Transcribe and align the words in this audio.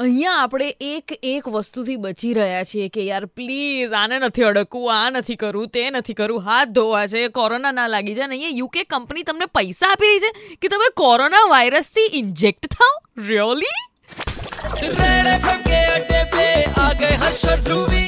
અહીંયા 0.00 0.37
આપણે 0.37 0.67
એક 0.87 1.11
એક 1.23 1.47
વસ્તુથી 1.55 1.97
બચી 1.97 2.31
રહ્યા 2.33 2.63
છીએ 2.65 2.87
કે 2.95 3.03
યાર 3.03 3.27
પ્લીઝ 3.31 3.93
આને 3.93 4.15
નથી 4.19 4.47
અડકવું 4.47 4.95
આ 4.95 5.09
નથી 5.11 5.37
કરવું 5.37 5.71
તે 5.75 5.83
નથી 5.91 6.15
કરવું 6.15 6.47
હાથ 6.47 6.71
ધોવા 6.71 7.03
છે 7.07 7.23
કોરોના 7.31 7.73
ના 7.73 7.87
લાગી 7.87 8.15
જાય 8.15 8.29
અને 8.29 8.37
અહીંયા 8.37 8.57
યુકે 8.57 8.85
કંપની 8.87 9.25
તમને 9.25 9.49
પૈસા 9.53 9.91
આપી 9.91 10.11
રહી 10.15 10.23
છે 10.25 10.57
કે 10.57 10.73
તમે 10.73 10.89
કોરોના 10.95 11.45
વાયરસથી 11.47 12.09
ઇન્જેક્ટ 12.21 12.69
થાઓ 12.75 12.93
રિયલી 13.29 13.79
रेड 14.93 15.27
एफएम 15.27 15.61
के 15.61 15.79
अड्डे 15.87 16.23
पे 16.33 16.45
आ 16.77 16.91
गए 16.95 17.15
हर्ष 17.17 17.45
और 17.45 17.59
ध्रुवी 17.61 18.03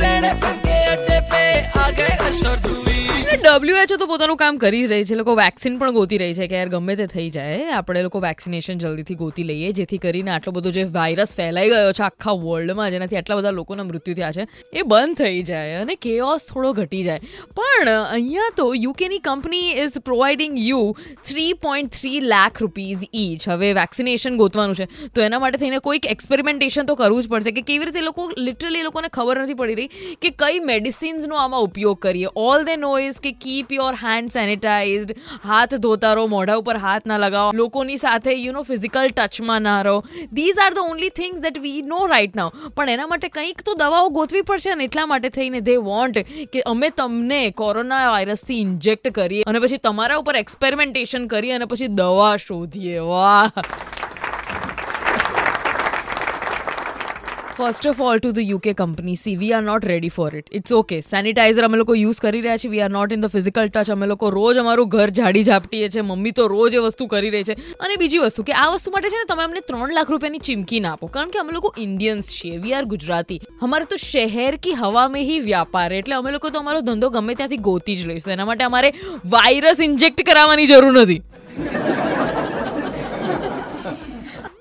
रेड 0.00 0.24
एफएम 0.26 0.56
के 0.60 0.82
अड्डे 0.86 1.20
पे 1.30 1.42
आ 1.78 1.90
गए 1.92 2.04
हर्ष 2.04 2.12
और 2.12 2.12
ध्रुवी 2.12 2.12
ડબ્લ્યુએચઓ 2.24 3.96
તો 4.00 4.06
પોતાનું 4.06 4.36
કામ 4.40 4.58
કરી 4.58 4.82
જ 4.82 4.90
રહી 4.90 5.06
છે. 5.08 5.14
લોકો 5.14 5.32
વેક્સિન 5.38 5.74
પણ 5.78 5.94
ગોતી 5.96 6.18
રહી 6.20 6.34
છે 6.34 6.46
કે 6.50 6.56
યાર 6.58 6.68
ગમે 6.74 6.94
તે 7.00 7.06
થઈ 7.06 7.30
જાય. 7.30 7.64
આપણે 7.78 8.02
લોકો 8.06 8.20
વેક્સિનેશન 8.24 8.78
જલ્દીથી 8.82 9.16
ગોતી 9.22 9.44
લઈએ, 9.48 9.72
જેથી 9.78 9.98
કરીને 10.04 10.30
આટલો 10.34 10.52
બધો 10.52 10.70
જે 10.76 10.84
વાયરસ 10.94 11.34
ફેલાઈ 11.36 11.72
ગયો 11.72 11.90
છે 11.98 12.04
આખા 12.06 12.34
વર્લ્ડમાં 12.44 12.88
જેનાથી 12.94 13.18
આટલા 13.20 13.38
બધા 13.40 13.52
લોકોના 13.58 13.86
મૃત્યુ 13.88 14.14
થયા 14.20 14.32
છે, 14.32 14.46
એ 14.72 14.82
બંધ 14.82 15.18
થઈ 15.18 15.42
જાય 15.42 15.80
અને 15.80 15.94
કેઓસ 16.06 16.46
થોડો 16.50 16.70
ઘટી 16.78 17.02
જાય. 17.08 17.20
પણ 17.58 17.90
અહીંયા 17.90 18.54
તો 18.56 18.66
યુકેની 18.84 19.20
company 19.28 19.68
is 19.84 19.98
providing 20.10 20.54
you 20.68 20.82
three 21.30 21.52
point 21.66 21.92
three 21.98 22.22
lakh 22.34 22.62
rupees 22.64 23.04
each 23.24 23.48
હવે 23.48 23.72
વેક્સિનેશન 23.80 24.40
ગોતવાનું 24.42 24.80
છે. 24.80 24.88
તો 25.14 25.26
એના 25.26 25.42
માટે 25.44 25.60
થઈને 25.64 25.78
કોઈક 25.88 26.10
એક્સપેરિમેન્ટેશન 26.14 26.90
તો 26.92 26.98
કરવું 27.02 27.22
જ 27.22 27.34
પડશે 27.34 27.56
કે 27.60 27.66
કેવી 27.72 27.90
રીતે 27.92 28.00
લોકો 28.08 28.28
લિટરલી 28.48 28.86
લોકોને 28.88 29.10
ખબર 29.18 29.44
નથી 29.44 29.60
પડી 29.62 29.78
રહી 29.82 30.16
કે 30.26 30.34
કઈ 30.44 30.64
મેડિસિન્સનો 30.72 31.42
આમાં 31.44 31.68
ઉપયોગ 31.70 32.02
કરીએ. 32.14 32.32
ઓલ 32.36 32.64
દે 32.64 32.76
નો 32.76 32.92
ઇઝ 32.98 33.20
કે 33.26 33.32
કીપ 33.44 33.72
યોર 33.78 33.94
હેન્ડ 34.02 34.34
સેનિટાઇઝડ 34.36 35.14
હાથ 35.44 35.74
ધોતા 35.86 36.14
રહો, 36.14 36.26
મોઢા 36.34 36.58
ઉપર 36.62 36.76
હાથ 36.86 37.08
ના 37.12 37.18
લગાવો. 37.18 37.52
લોકોની 37.54 38.00
સાથે 38.04 38.32
યુ 38.34 38.52
નો 38.52 38.64
ફિઝિકલ 38.70 39.10
ટચમાં 39.10 39.66
ના 39.68 39.78
રહો. 39.82 39.96
These 40.32 40.62
are 40.64 40.70
the 40.74 40.82
only 40.84 41.12
things 41.20 41.44
that 41.46 41.60
we 41.66 41.82
know 41.92 42.00
right 42.14 42.38
now 42.40 42.72
પણ 42.76 42.94
એના 42.96 43.10
માટે 43.14 43.28
કંઈક 43.28 43.64
તો 43.64 43.76
દવાઓ 43.82 44.10
ગોતવી 44.18 44.44
પડશે 44.50 44.74
ને 44.74 44.88
એટલા 44.90 45.06
માટે 45.06 45.28
થઈને 45.38 45.60
દે 45.60 45.76
વોન્ટ 45.88 46.22
કે 46.54 46.64
અમે 46.74 46.90
તમને 47.02 47.42
કોરોના 47.62 48.02
વાયરસથી 48.10 48.60
ઇન્જેક્ટ 48.66 49.12
કરીએ 49.20 49.48
અને 49.52 49.62
પછી 49.66 49.82
તમારા 49.88 50.20
ઉપર 50.24 50.36
એક્સપેરિમેન્ટેશન 50.42 51.28
કરીએ 51.34 51.58
અને 51.58 51.70
પછી 51.74 51.92
દવા 52.02 52.32
શોધીએ. 52.46 52.98
વાહ! 52.98 53.50
First 57.56 57.86
of 57.88 58.00
all 58.04 58.20
to 58.22 58.30
the 58.36 58.50
UK 58.50 58.72
company 58.78 59.18
see 59.18 59.32
we 59.40 59.50
are 59.56 59.62
not 59.66 59.84
ready 59.90 60.12
for 60.14 60.30
it 60.38 60.48
it's 60.58 60.72
okay 60.78 60.96
sanitizer 61.08 61.66
અમે 61.66 61.76
લોકો 61.80 61.94
યુઝ 61.98 62.20
કરી 62.24 62.40
રહ્યા 62.46 62.60
છીએ. 62.62 62.70
We 62.72 62.80
are 62.86 62.88
not 62.94 63.12
in 63.16 63.20
the 63.24 63.32
physical 63.34 63.68
touch 63.68 63.94
અમે 63.94 64.08
લોકો 64.12 64.30
રોજ 64.36 64.58
અમારું 64.62 64.88
ઘર 64.94 65.12
ઝાડી 65.18 65.44
ઝાપટીએ 65.48 65.90
છીએ. 65.96 66.04
મમ્મી 66.08 66.34
તો 66.38 66.46
રોજ 66.54 66.76
એ 66.78 66.82
વસ્તુ 66.86 67.06
કરી 67.12 67.30
રહી 67.34 67.46
છે. 67.50 67.56
અને 67.86 67.98
બીજી 68.02 68.22
વસ્તુ 68.24 68.46
કે 68.48 68.56
આ 68.62 68.66
વસ્તુ 68.74 68.94
માટે 68.96 69.12
છે 69.14 69.20
ને 69.20 69.28
તમે 69.28 69.46
અમને 69.46 69.62
ત્રણ 69.68 69.94
લાખ 69.98 70.10
રૂપિયાની 70.14 70.42
ચીમકી 70.48 70.80
ના 70.86 70.94
આપો. 70.98 71.10
કારણ 71.18 71.30
કે 71.36 71.42
અમે 71.44 71.52
લોકો 71.58 71.72
ઇન્ડિયન્સ 71.86 72.32
છીએ. 72.38 72.58
We 72.64 72.74
are 72.80 72.84
Gujarati. 72.94 73.38
અમારે 73.68 73.88
તો 73.92 74.00
શહેર 74.06 74.56
કી 74.66 74.74
હવા 74.82 75.06
મેં 75.14 75.30
હી 75.30 75.38
વ્યાપાર 75.50 75.86
એટલે 76.00 76.18
અમે 76.18 76.30
લોકો 76.38 76.50
તો 76.50 76.64
અમારો 76.66 76.82
ધંધો 76.90 77.12
ગમે 77.18 77.38
ત્યાંથી 77.42 77.62
ગોતી 77.70 77.96
જ 78.02 78.10
લઈશું. 78.12 78.36
એના 78.38 78.50
માટે 78.50 78.66
અમારે 78.70 78.92
વાયરસ 79.36 79.86
ઇન્જેક્ટ 79.88 80.26
કરાવવાની 80.30 80.66
જરૂર 80.66 80.92
નથી. 80.92 81.22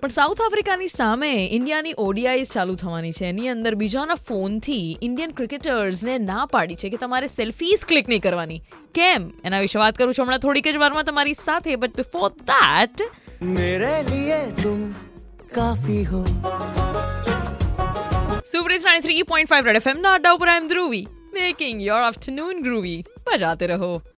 પણ 0.04 0.10
સાઉથ 0.10 0.42
આફ્રિકાની 0.42 0.88
સામે 0.88 1.50
ઇન્ડિયાની 1.52 1.94
ઓડીઆઈઝ 1.98 2.52
ચાલુ 2.52 2.76
થવાની 2.76 3.12
છે. 3.12 3.26
એની 3.26 3.50
અંદર 3.50 3.76
બીજાના 3.76 4.14
ફોનથી 4.14 4.98
ઇન્ડિયન 5.02 5.32
ક્રિકેટર્સને 5.32 6.18
ના 6.18 6.46
પાડી 6.46 6.76
છે 6.76 6.90
કે 6.90 6.98
તમારે 6.98 7.28
સેલ્ફીઝ 7.28 7.86
ક્લિક 7.86 8.10
નહીં 8.10 8.22
કરવાની. 8.22 8.62
કેમ? 8.96 9.32
એના 9.44 9.60
વિશે 9.60 9.80
વાત 9.80 9.96
કરું 9.96 10.14
છું. 10.14 10.26
હમણાં 10.26 10.40
થોડીક 10.40 10.68
જ 10.68 10.76
વારમાં 10.76 11.04
તમારી 11.04 11.34
સાથે 11.34 11.76
બટ 11.76 11.98
બિફોર 11.98 12.30
દેટ 12.30 13.02
મેરે 13.44 14.04
લીએ 14.04 14.52
તુમ 14.64 14.92
કાફી 15.56 16.06
હો. 16.06 16.26
સુપરેસ 18.52 18.84
93.5 18.86 19.66
રેડ 19.66 19.76
એફએમ 19.76 20.00
ના 20.00 20.14
અડ્ડા 20.14 20.32
ઉપર 20.32 20.48
I 20.48 20.58
am 20.58 20.68
Dhruvi. 20.68 21.08
Making 21.34 21.82
your 21.82 22.02
afternoon 22.02 22.62
groovy 22.62 23.04
બજાતે 23.28 23.68
રહો. 23.68 24.04